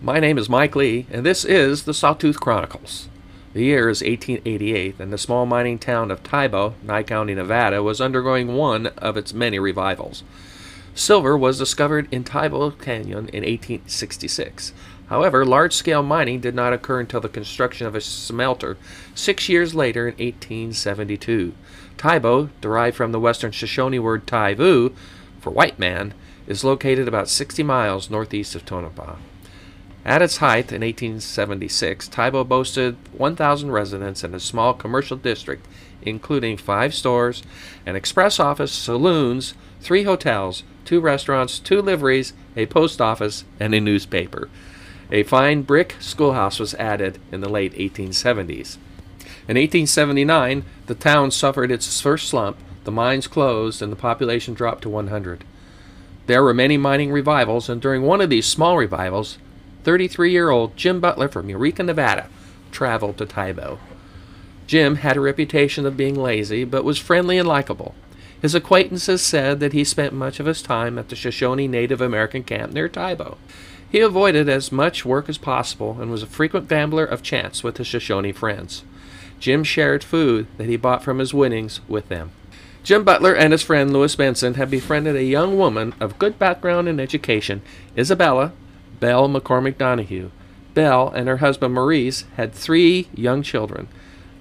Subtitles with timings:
[0.00, 3.08] My name is Mike Lee, and this is the Sawtooth Chronicles.
[3.52, 8.00] The year is 1888, and the small mining town of Tybo, Nye County, Nevada, was
[8.00, 10.22] undergoing one of its many revivals.
[10.94, 14.72] Silver was discovered in Tybo Canyon in 1866.
[15.08, 18.76] However, large scale mining did not occur until the construction of a smelter
[19.16, 21.54] six years later in 1872.
[21.96, 24.94] Tybo, derived from the western Shoshone word Taivu
[25.40, 26.14] for white man,
[26.46, 29.16] is located about 60 miles northeast of Tonopah.
[30.08, 35.66] At its height in 1876, Tybo boasted 1,000 residents and a small commercial district,
[36.00, 37.42] including five stores,
[37.84, 43.80] an express office, saloons, three hotels, two restaurants, two liveries, a post office, and a
[43.82, 44.48] newspaper.
[45.12, 48.78] A fine brick schoolhouse was added in the late 1870s.
[49.46, 54.80] In 1879, the town suffered its first slump, the mines closed, and the population dropped
[54.84, 55.44] to 100.
[56.24, 59.36] There were many mining revivals, and during one of these small revivals,
[59.88, 62.28] 33 year old Jim Butler from Eureka, Nevada,
[62.70, 63.78] traveled to Tybo.
[64.66, 67.94] Jim had a reputation of being lazy, but was friendly and likable.
[68.42, 72.44] His acquaintances said that he spent much of his time at the Shoshone Native American
[72.44, 73.38] camp near Tybo.
[73.90, 77.78] He avoided as much work as possible and was a frequent gambler of chance with
[77.78, 78.84] his Shoshone friends.
[79.40, 82.32] Jim shared food that he bought from his winnings with them.
[82.82, 86.88] Jim Butler and his friend Louis Benson had befriended a young woman of good background
[86.88, 87.62] and education,
[87.96, 88.52] Isabella
[89.00, 90.30] Belle McCormack Donahue.
[90.74, 93.88] Belle and her husband Maurice had three young children.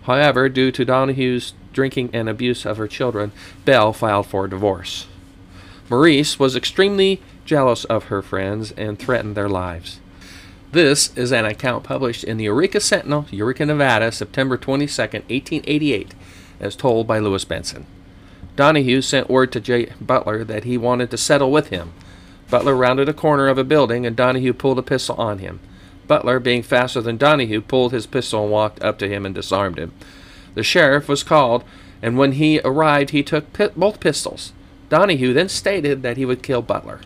[0.04, 3.32] However, due to Donahue's drinking and abuse of her children,
[3.66, 5.08] Belle filed for divorce.
[5.90, 10.00] Maurice was extremely jealous of her friends and threatened their lives.
[10.72, 16.14] This is an account published in the Eureka Sentinel, Eureka, Nevada, September 22, 1888,
[16.60, 17.86] as told by Lewis Benson.
[18.58, 19.94] Donahue sent word to J.
[20.02, 21.94] Butler that he wanted to settle with him.
[22.50, 25.60] Butler rounded a corner of a building and Donahue pulled a pistol on him.
[26.08, 29.78] Butler, being faster than Donahue, pulled his pistol and walked up to him and disarmed
[29.78, 29.92] him.
[30.56, 31.64] The sheriff was called,
[32.02, 34.54] and when he arrived, he took pi- both pistols.
[34.90, 37.02] Donahue then stated that he would kill Butler.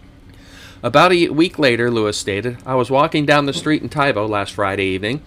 [0.84, 4.54] About a week later, Lewis stated, I was walking down the street in Tybo last
[4.54, 5.22] Friday evening.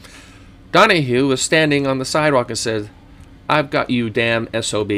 [0.73, 2.91] Donahue was standing on the sidewalk and said,
[3.49, 4.91] I've got you, damn SOB.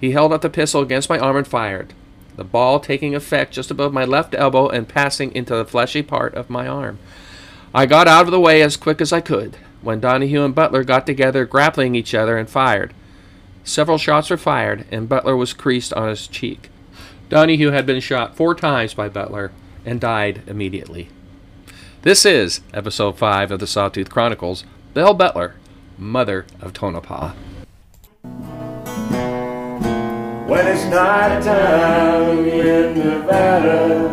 [0.00, 1.92] He held up the pistol against my arm and fired,
[2.36, 6.34] the ball taking effect just above my left elbow and passing into the fleshy part
[6.34, 6.98] of my arm.
[7.74, 10.84] I got out of the way as quick as I could when Donahue and Butler
[10.84, 12.92] got together, grappling each other, and fired.
[13.64, 16.70] Several shots were fired, and Butler was creased on his cheek.
[17.28, 19.52] Donahue had been shot four times by Butler
[19.84, 21.08] and died immediately.
[22.02, 24.64] This is episode 5 of the Sawtooth Chronicles
[24.94, 25.54] Belle Butler,
[25.98, 27.34] Mother of Tonopah.
[30.60, 34.10] When it's night time in Nevada,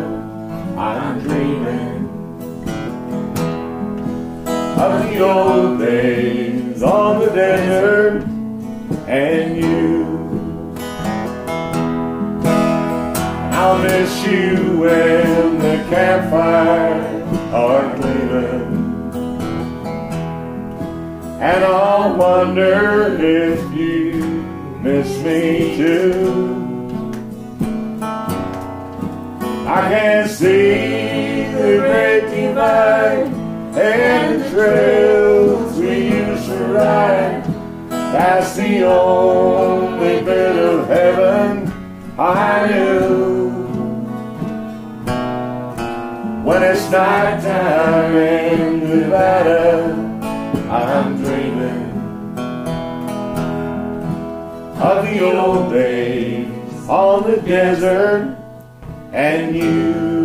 [0.78, 2.08] I'm dreaming
[4.78, 8.22] of the old days on the desert
[9.06, 10.06] and you.
[13.52, 18.78] I'll miss you when the campfires are gleaming.
[21.42, 23.97] And I'll wonder if you
[24.88, 26.80] miss me too.
[29.76, 33.26] I can see the great divide
[33.76, 37.44] and the trails we used to ride.
[37.90, 41.70] That's the only bit of heaven
[42.18, 43.50] I knew.
[46.46, 50.07] When it's night time in Nevada,
[55.14, 56.46] the old days
[56.88, 58.36] on the desert
[59.12, 60.18] and you.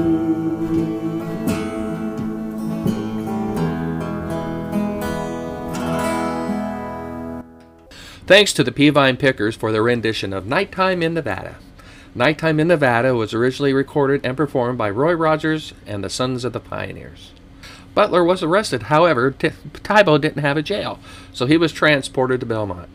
[8.26, 11.58] Thanks to the Peavine Pickers for their rendition of Nighttime in Nevada.
[12.16, 16.54] Nighttime in Nevada was originally recorded and performed by Roy Rogers and the Sons of
[16.54, 17.32] the Pioneers.
[17.94, 21.00] Butler was arrested, however, T- Tybo didn't have a jail,
[21.32, 22.90] so he was transported to Belmont.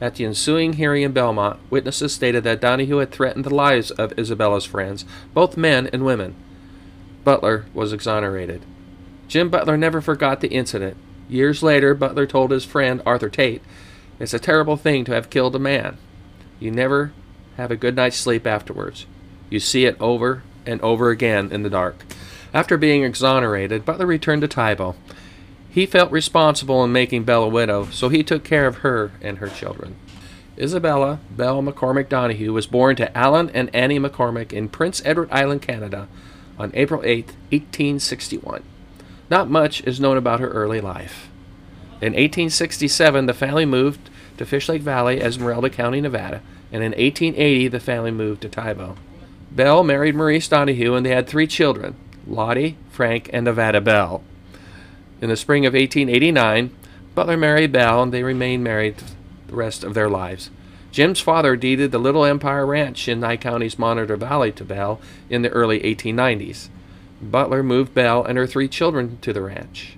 [0.00, 4.18] At the ensuing hearing in Belmont, witnesses stated that Donahue had threatened the lives of
[4.18, 6.34] Isabella's friends, both men and women.
[7.22, 8.62] Butler was exonerated.
[9.28, 10.96] Jim Butler never forgot the incident.
[11.28, 13.62] Years later, Butler told his friend Arthur Tate,
[14.20, 15.96] It's a terrible thing to have killed a man.
[16.60, 17.12] You never
[17.56, 19.06] have a good night's sleep afterwards.
[19.48, 22.04] You see it over and over again in the dark.
[22.52, 24.94] After being exonerated, Butler returned to Tybo.
[25.74, 29.38] He felt responsible in making Belle a widow, so he took care of her and
[29.38, 29.96] her children.
[30.56, 35.62] Isabella Belle McCormack Donahue was born to Alan and Annie McCormack in Prince Edward Island,
[35.62, 36.06] Canada,
[36.56, 38.62] on April 8, 1861.
[39.28, 41.28] Not much is known about her early life.
[41.94, 46.40] In 1867, the family moved to Fish Lake Valley, Esmeralda County, Nevada,
[46.70, 48.96] and in 1880, the family moved to Tybo.
[49.50, 51.96] Belle married Maurice Donahue, and they had three children
[52.28, 54.22] Lottie, Frank, and Nevada Belle.
[55.20, 56.70] In the spring of 1889,
[57.14, 58.96] Butler married Belle, and they remained married
[59.46, 60.50] the rest of their lives.
[60.90, 65.42] Jim's father deeded the Little Empire Ranch in Nye County's Monitor Valley to Belle in
[65.42, 66.68] the early 1890s.
[67.20, 69.96] Butler moved Belle and her three children to the ranch.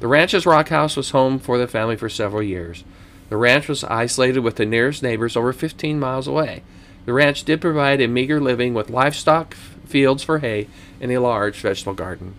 [0.00, 2.84] The ranch's rock house was home for the family for several years.
[3.28, 6.62] The ranch was isolated with the nearest neighbors over 15 miles away.
[7.06, 9.54] The ranch did provide a meager living with livestock,
[9.86, 10.68] fields for hay,
[11.00, 12.34] and a large vegetable garden.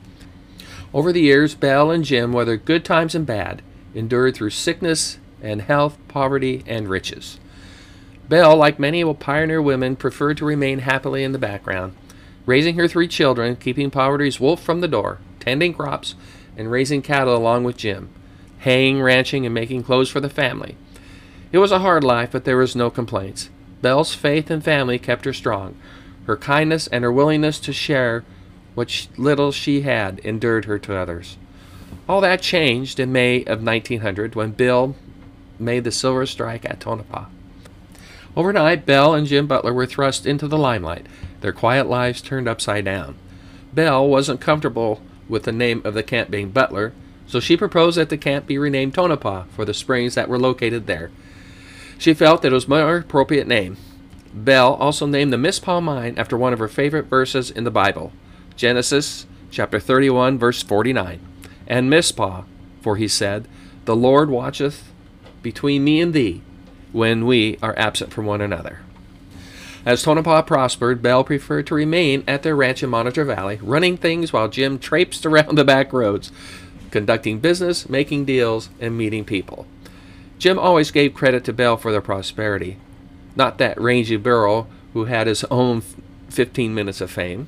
[0.95, 3.61] Over the years, Belle and Jim weathered good times and bad,
[3.93, 7.37] endured through sickness and health, poverty, and riches.
[8.29, 11.97] Belle, like many pioneer women, preferred to remain happily in the background,
[12.45, 16.15] raising her three children, keeping poverty's wolf from the door, tending crops,
[16.55, 18.07] and raising cattle along with Jim,
[18.59, 20.77] haying, ranching, and making clothes for the family.
[21.51, 23.49] It was a hard life, but there was no complaints.
[23.81, 25.75] Belle's faith and family kept her strong.
[26.25, 28.23] Her kindness and her willingness to share
[28.75, 31.37] what little she had endured her to others.
[32.07, 34.95] All that changed in May of 1900 when Bill
[35.57, 37.25] made the silver strike at Tonopah.
[38.35, 41.07] Overnight, Belle and Jim Butler were thrust into the limelight,
[41.41, 43.15] their quiet lives turned upside down.
[43.73, 46.93] Belle wasn't comfortable with the name of the camp being Butler,
[47.27, 50.85] so she proposed that the camp be renamed Tonopah for the springs that were located
[50.85, 51.11] there.
[51.97, 53.77] She felt that it was a more appropriate name.
[54.33, 58.11] Belle also named the Mizpah mine after one of her favorite verses in the Bible,
[58.55, 61.19] Genesis chapter 31 verse 49.
[61.67, 62.43] And Mizpah,
[62.81, 63.47] for he said,
[63.85, 64.91] The Lord watcheth
[65.41, 66.41] between me and thee
[66.91, 68.79] when we are absent from one another.
[69.85, 74.33] As Tonopah prospered, Belle preferred to remain at their ranch in Monitor Valley, running things
[74.33, 76.31] while Jim traipsed around the back roads,
[76.89, 79.67] conducting business, making deals, and meeting people.
[80.39, 82.77] Jim always gave credit to Belle for their prosperity,
[83.35, 85.81] not that rangy burro who had his own
[86.29, 87.47] 15 minutes of fame.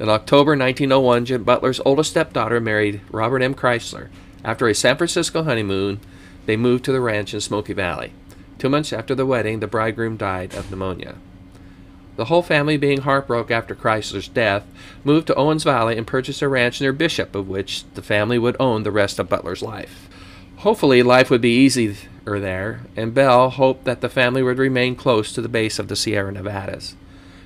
[0.00, 3.52] In October 1901, Jim Butler's oldest stepdaughter married Robert M.
[3.52, 4.08] Chrysler.
[4.44, 5.98] After a San Francisco honeymoon,
[6.46, 8.12] they moved to the ranch in Smoky Valley.
[8.58, 11.16] Two months after the wedding, the bridegroom died of pneumonia.
[12.14, 14.64] The whole family, being heartbroken after Chrysler's death,
[15.02, 18.56] moved to Owens Valley and purchased a ranch near Bishop, of which the family would
[18.60, 20.08] own the rest of Butler's life.
[20.58, 25.32] Hopefully, life would be easier there, and Belle hoped that the family would remain close
[25.32, 26.94] to the base of the Sierra Nevadas.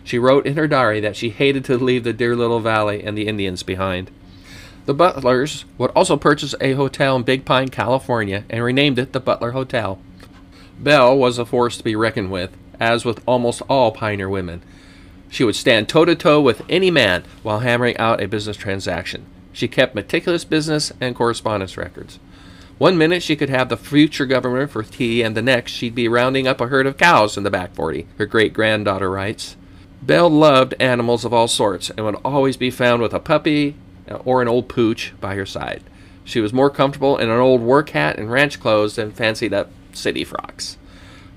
[0.04, 3.16] She wrote in her diary that she hated to leave the dear little valley and
[3.16, 4.10] the Indians behind.
[4.84, 9.20] The Butlers would also purchase a hotel in Big Pine, California, and renamed it the
[9.20, 10.00] Butler Hotel.
[10.78, 14.60] Belle was a force to be reckoned with, as with almost all pioneer women.
[15.31, 19.25] She would stand toe to toe with any man while hammering out a business transaction.
[19.52, 22.19] She kept meticulous business and correspondence records.
[22.78, 26.08] One minute she could have the future governor for tea, and the next she'd be
[26.08, 29.56] rounding up a herd of cows in the back forty, her great granddaughter writes.
[30.02, 33.76] Belle loved animals of all sorts and would always be found with a puppy
[34.10, 35.84] uh, or an old pooch by her side.
[36.25, 39.70] She was more comfortable in an old work hat and ranch clothes than fancied up
[39.93, 40.76] city frocks.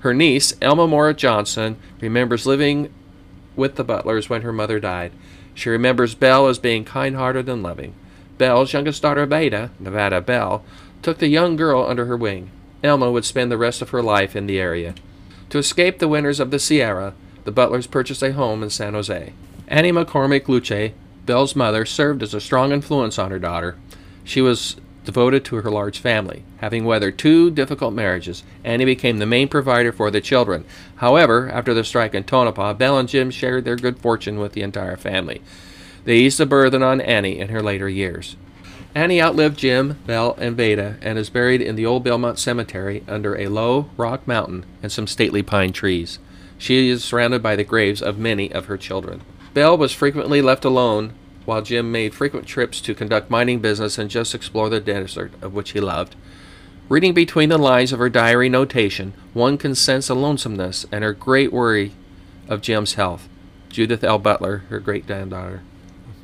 [0.00, 2.92] Her niece, Elma Mora Johnson, remembers living
[3.54, 5.12] with the Butlers when her mother died.
[5.54, 7.94] She remembers Belle as being kind hearted and loving.
[8.36, 10.64] Belle's youngest daughter, Veda, Nevada Belle,
[11.02, 12.50] took the young girl under her wing.
[12.82, 14.94] Elma would spend the rest of her life in the area.
[15.50, 17.14] To escape the winters of the Sierra,
[17.46, 19.32] the Butlers purchased a home in San Jose.
[19.68, 20.92] Annie McCormack Luce,
[21.24, 23.76] Belle's mother, served as a strong influence on her daughter.
[24.24, 26.42] She was devoted to her large family.
[26.58, 30.64] Having weathered two difficult marriages, Annie became the main provider for the children.
[30.96, 34.62] However, after the strike in Tonopah, Belle and Jim shared their good fortune with the
[34.62, 35.40] entire family.
[36.04, 38.34] They eased the burden on Annie in her later years.
[38.92, 43.38] Annie outlived Jim, Belle, and Veda and is buried in the old Belmont Cemetery under
[43.38, 46.18] a low rock mountain and some stately pine trees.
[46.58, 49.22] She is surrounded by the graves of many of her children.
[49.54, 54.10] Belle was frequently left alone while Jim made frequent trips to conduct mining business and
[54.10, 56.16] just explore the desert, of which he loved.
[56.88, 61.12] Reading between the lines of her diary notation, one can sense a lonesomeness and her
[61.12, 61.92] great worry
[62.48, 63.28] of Jim's health.
[63.68, 64.18] Judith L.
[64.18, 65.62] Butler, her great granddaughter.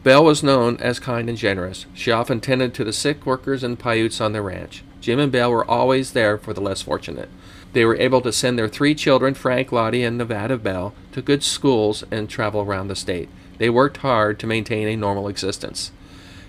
[0.02, 1.86] Belle was known as kind and generous.
[1.94, 4.82] She often tended to the sick workers and Paiutes on the ranch.
[5.00, 7.28] Jim and Belle were always there for the less fortunate.
[7.72, 11.42] They were able to send their three children, Frank, Lottie, and Nevada Belle, to good
[11.42, 13.28] schools and travel around the state.
[13.58, 15.90] They worked hard to maintain a normal existence.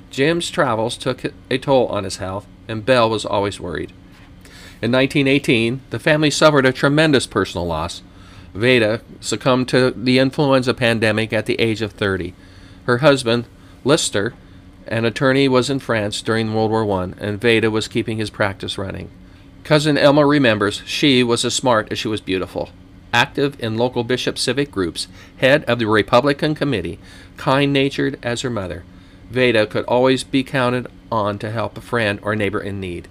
[0.09, 3.91] Jim's travels took a toll on his health, and Belle was always worried.
[4.81, 8.01] In 1918, the family suffered a tremendous personal loss.
[8.53, 12.33] Veda succumbed to the influenza pandemic at the age of 30.
[12.85, 13.45] Her husband,
[13.83, 14.33] Lister,
[14.85, 18.77] An attorney was in France during World War I, and Veda was keeping his practice
[18.77, 19.09] running.
[19.63, 22.69] Cousin Elma remembers she was as smart as she was beautiful.
[23.13, 26.99] Active in local bishop civic groups, head of the Republican Committee,
[27.37, 28.83] kind natured as her mother,
[29.29, 33.07] Veda could always be counted on to help a friend or neighbor in need.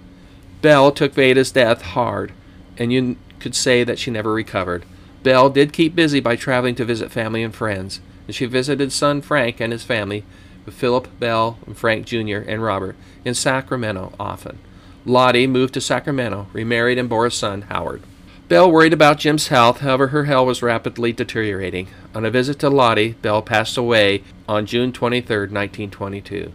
[0.61, 2.31] Belle took Veda's death hard,
[2.77, 4.85] and you could say that she never recovered.
[5.23, 9.21] Belle did keep busy by traveling to visit family and friends, and she visited son
[9.21, 10.23] Frank and his family,
[10.69, 12.95] Philip, Belle, and Frank Jr., and Robert,
[13.25, 14.59] in Sacramento often.
[15.05, 18.01] Lottie moved to Sacramento, remarried, and bore a son, Howard.
[18.47, 21.87] Belle worried about Jim's health, however, her health was rapidly deteriorating.
[22.15, 26.53] On a visit to Lottie, Belle passed away on June 23, 1922.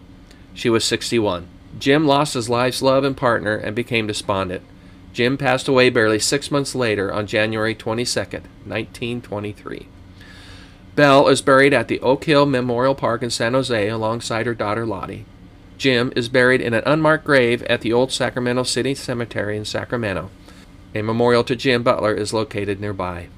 [0.55, 1.47] She was 61.
[1.79, 4.63] Jim lost his life's love and partner and became despondent.
[5.13, 9.89] Jim passed away barely six months later on January 22, 1923.
[10.95, 14.87] Belle is buried at the Oak Hill Memorial Park in San Jose alongside her daughter
[14.87, 15.27] Lottie.
[15.79, 20.29] Jim is buried in an unmarked grave at the Old Sacramento City Cemetery in Sacramento.
[20.93, 23.29] A memorial to Jim Butler is located nearby.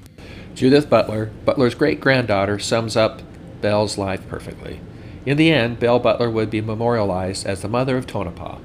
[0.55, 3.21] Judith Butler, Butler's great granddaughter, sums up
[3.61, 4.79] Belle's life perfectly.
[5.23, 8.57] In the end, Belle Butler would be memorialized as the mother of Tonopah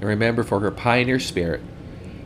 [0.00, 1.60] and remembered for her pioneer spirit.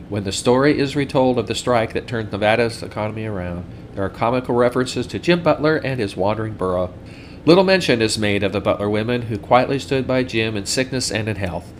[0.07, 3.65] When the story is retold of the strike that turned Nevada's economy around,
[3.95, 6.93] there are comical references to Jim Butler and his wandering burro.
[7.43, 11.11] Little mention is made of the Butler women who quietly stood by Jim in sickness
[11.11, 11.73] and in health.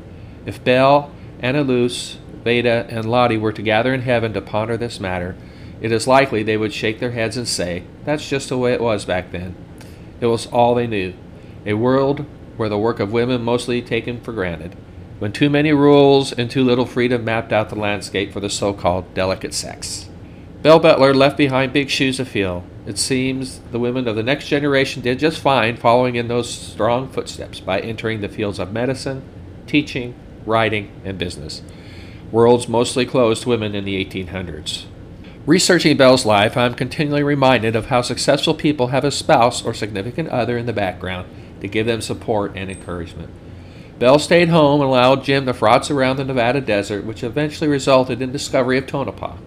[0.43, 4.99] If Belle, Anna Luce, Veda, and Lottie were to gather in heaven to ponder this
[4.99, 5.35] matter,
[5.79, 8.81] it is likely they would shake their heads and say, That's just the way it
[8.81, 9.55] was back then.
[10.19, 11.13] It was all they knew.
[11.65, 12.25] A world
[12.57, 14.75] where the work of women mostly taken for granted,
[15.19, 18.73] when too many rules and too little freedom mapped out the landscape for the so
[18.73, 20.09] called delicate sex.
[20.61, 22.63] Belle Butler left behind big shoes to fill.
[22.85, 27.09] It seems the women of the next generation did just fine following in those strong
[27.09, 29.23] footsteps by entering the fields of medicine,
[29.65, 30.13] teaching,
[30.45, 31.63] writing, and business.
[32.31, 34.85] Worlds mostly closed to women in the 1800s.
[35.47, 39.73] Researching Belle's life, I am continually reminded of how successful people have a spouse or
[39.73, 41.27] significant other in the background
[41.61, 43.31] to give them support and encouragement.
[43.97, 48.21] Belle stayed home and allowed Jim to frotz around the Nevada desert, which eventually resulted
[48.21, 49.37] in discovery of Tonopah.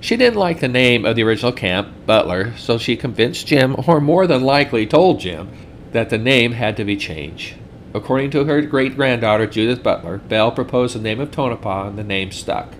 [0.00, 4.00] She didn't like the name of the original camp, Butler, so she convinced Jim, or
[4.00, 5.50] more than likely told Jim,
[5.92, 7.54] that the name had to be changed.
[7.92, 12.04] According to her great granddaughter Judith Butler, Belle proposed the name of Tonopah and the
[12.04, 12.74] name stuck.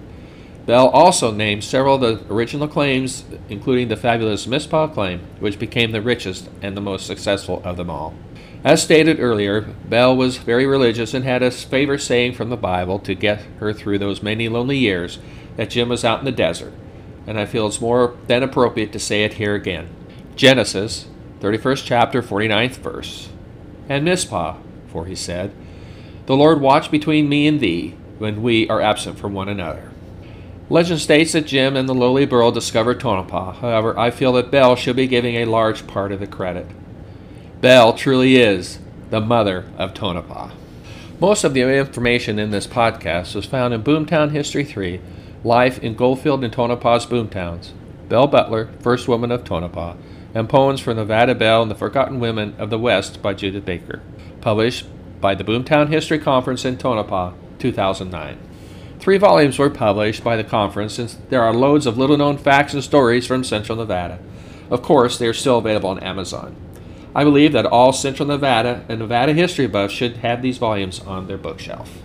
[0.64, 5.90] Belle also named several of the original claims, including the fabulous Mizpah claim, which became
[5.90, 8.14] the richest and the most successful of them all.
[8.64, 12.98] As stated earlier, Belle was very religious and had a favorite saying from the Bible
[13.00, 15.18] to get her through those many lonely years
[15.56, 16.72] that Jim was out in the desert,
[17.26, 19.88] and I feel it's more than appropriate to say it here again.
[20.36, 21.06] Genesis,
[21.40, 23.28] 31st chapter, 49th verse.
[23.88, 24.56] And Mizpah,
[24.88, 25.52] for he said,
[26.26, 29.90] The Lord watch between me and thee when we are absent from one another.
[30.68, 33.54] Legend states that Jim and the lowly burro discovered Tonopah.
[33.54, 36.66] However, I feel that Belle should be giving a large part of the credit.
[37.60, 38.78] Belle truly is
[39.10, 40.52] the mother of Tonopah.
[41.18, 45.00] Most of the information in this podcast was found in Boomtown History 3
[45.42, 47.70] Life in Goldfield and Tonopah's Boomtowns,
[48.10, 49.96] Belle Butler, First Woman of Tonopah,
[50.34, 54.02] and Poems for Nevada Belle and the Forgotten Women of the West by Judith Baker,
[54.42, 54.86] published
[55.20, 58.38] by the Boomtown History Conference in Tonopah, 2009.
[58.98, 62.74] Three volumes were published by the conference, since there are loads of little known facts
[62.74, 64.18] and stories from Central Nevada.
[64.70, 66.54] Of course, they are still available on Amazon.
[67.14, 71.28] I believe that all Central Nevada and Nevada history buffs should have these volumes on
[71.28, 72.02] their bookshelf.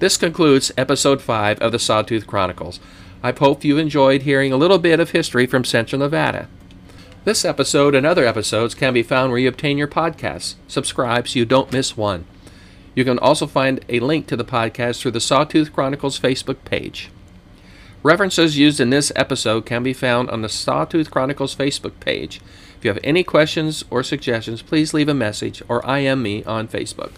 [0.00, 2.78] This concludes episode 5 of the Sawtooth Chronicles.
[3.20, 6.46] I hope you enjoyed hearing a little bit of history from Central Nevada.
[7.24, 10.54] This episode and other episodes can be found where you obtain your podcasts.
[10.68, 12.26] Subscribe so you don't miss one.
[12.94, 17.10] You can also find a link to the podcast through the Sawtooth Chronicles Facebook page.
[18.04, 22.40] References used in this episode can be found on the Sawtooth Chronicles Facebook page.
[22.76, 26.68] If you have any questions or suggestions, please leave a message or IM me on
[26.68, 27.10] Facebook.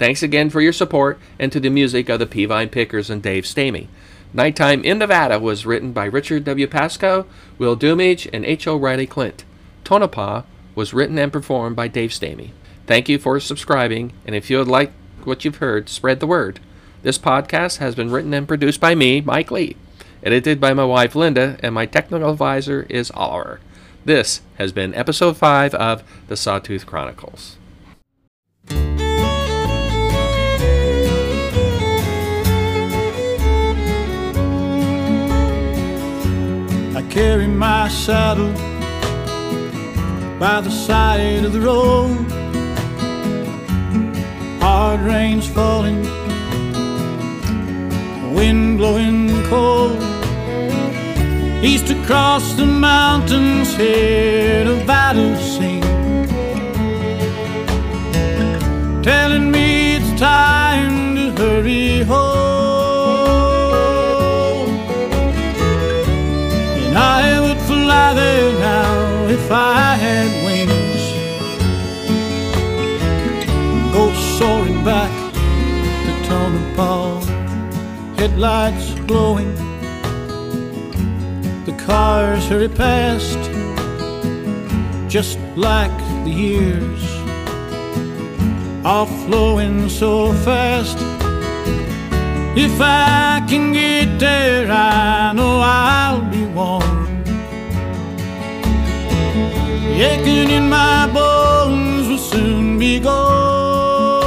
[0.00, 3.44] Thanks again for your support and to the music of the Peavine Pickers and Dave
[3.44, 3.88] Stamey.
[4.32, 6.66] Nighttime in Nevada was written by Richard W.
[6.66, 7.26] Pascoe,
[7.58, 8.66] Will Dulmage, and H.
[8.66, 9.44] O'Reilly Clint.
[9.84, 12.52] Tonopah was written and performed by Dave Stamey.
[12.86, 14.90] Thank you for subscribing, and if you would like
[15.24, 16.60] what you've heard, spread the word.
[17.02, 19.76] This podcast has been written and produced by me, Mike Lee,
[20.22, 23.60] edited by my wife Linda, and my technical advisor is Oliver.
[24.06, 27.58] This has been episode 5 of the Sawtooth Chronicles.
[37.10, 38.52] Carry my saddle
[40.38, 42.16] by the side of the road.
[44.60, 46.02] hard rain's falling,
[48.34, 50.00] wind blowing cold.
[51.62, 55.36] East across the mountains, hear the battle
[59.02, 60.89] telling me it's time
[69.50, 71.02] if I had wings.
[73.92, 75.10] Go soaring back
[76.04, 77.20] to town Tonopah,
[78.16, 79.52] headlights glowing.
[81.64, 83.40] The cars hurry past,
[85.08, 87.02] just like the years,
[88.84, 90.98] all flowing so fast.
[92.56, 96.99] If I can get there, I know I'll be warm.
[99.92, 104.20] Aching in my bones will soon be gone.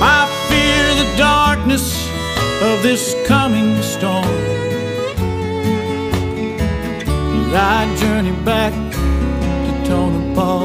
[0.00, 2.08] I fear the darkness
[2.62, 4.44] of this coming storm.
[7.56, 10.63] I journey back to Tonopah.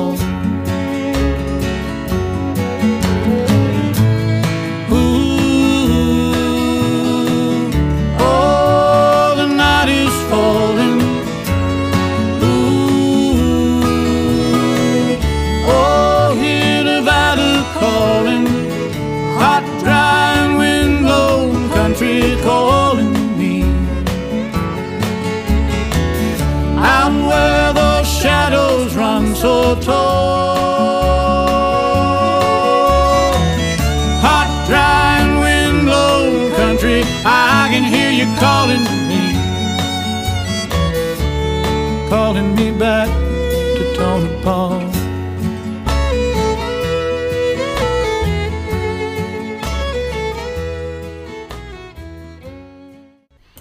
[22.00, 23.64] Country calling me.
[26.78, 30.64] Out where those shadows run so tall.
[34.24, 39.36] Hot, dry, and wind blown country, I can hear you calling me.
[42.08, 42.69] Calling me